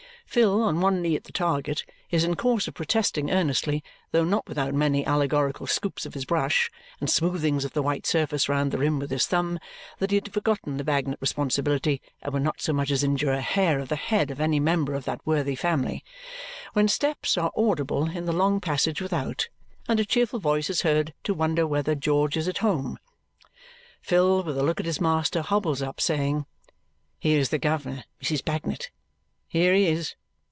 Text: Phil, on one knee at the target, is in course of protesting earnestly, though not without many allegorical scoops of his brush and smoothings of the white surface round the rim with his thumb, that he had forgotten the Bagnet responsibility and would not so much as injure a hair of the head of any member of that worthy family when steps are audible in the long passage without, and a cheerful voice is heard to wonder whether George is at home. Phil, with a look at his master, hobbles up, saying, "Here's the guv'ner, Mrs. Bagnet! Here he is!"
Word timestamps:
Phil, 0.33 0.61
on 0.63 0.79
one 0.79 1.01
knee 1.01 1.17
at 1.17 1.25
the 1.25 1.31
target, 1.33 1.83
is 2.09 2.23
in 2.23 2.37
course 2.37 2.65
of 2.65 2.73
protesting 2.73 3.29
earnestly, 3.29 3.83
though 4.13 4.23
not 4.23 4.47
without 4.47 4.73
many 4.73 5.05
allegorical 5.05 5.67
scoops 5.67 6.05
of 6.05 6.13
his 6.13 6.23
brush 6.23 6.71
and 7.01 7.09
smoothings 7.09 7.65
of 7.65 7.73
the 7.73 7.81
white 7.81 8.05
surface 8.05 8.47
round 8.47 8.71
the 8.71 8.77
rim 8.77 8.97
with 8.97 9.11
his 9.11 9.25
thumb, 9.25 9.59
that 9.99 10.09
he 10.09 10.15
had 10.15 10.31
forgotten 10.31 10.77
the 10.77 10.85
Bagnet 10.85 11.19
responsibility 11.19 12.01
and 12.21 12.31
would 12.31 12.43
not 12.43 12.61
so 12.61 12.71
much 12.71 12.91
as 12.91 13.03
injure 13.03 13.33
a 13.33 13.41
hair 13.41 13.79
of 13.81 13.89
the 13.89 13.97
head 13.97 14.31
of 14.31 14.39
any 14.39 14.57
member 14.57 14.93
of 14.93 15.03
that 15.03 15.19
worthy 15.27 15.53
family 15.53 16.01
when 16.71 16.87
steps 16.87 17.37
are 17.37 17.51
audible 17.57 18.09
in 18.11 18.23
the 18.23 18.31
long 18.31 18.61
passage 18.61 19.01
without, 19.01 19.49
and 19.89 19.99
a 19.99 20.05
cheerful 20.05 20.39
voice 20.39 20.69
is 20.69 20.83
heard 20.83 21.13
to 21.25 21.33
wonder 21.33 21.67
whether 21.67 21.93
George 21.93 22.37
is 22.37 22.47
at 22.47 22.59
home. 22.59 22.97
Phil, 24.01 24.43
with 24.43 24.57
a 24.57 24.63
look 24.63 24.79
at 24.79 24.85
his 24.85 25.01
master, 25.01 25.41
hobbles 25.41 25.81
up, 25.81 25.99
saying, 25.99 26.45
"Here's 27.19 27.49
the 27.49 27.59
guv'ner, 27.59 28.05
Mrs. 28.23 28.45
Bagnet! 28.45 28.91
Here 29.49 29.73
he 29.73 29.87
is!" 29.87 30.15